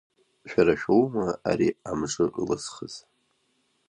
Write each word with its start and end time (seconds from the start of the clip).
Шәара 0.49 0.75
шәоума, 0.79 1.27
ари 1.49 1.69
амҿы 1.89 2.25
ылызхыз? 2.41 2.95